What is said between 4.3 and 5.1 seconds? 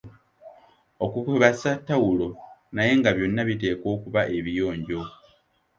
ebiyonjo.